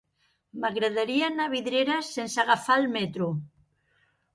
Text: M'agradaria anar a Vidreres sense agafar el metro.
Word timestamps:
M'agradaria 0.63 1.29
anar 1.29 1.47
a 1.49 1.53
Vidreres 1.53 2.13
sense 2.19 2.45
agafar 2.49 2.83
el 2.85 2.93
metro. 3.01 3.33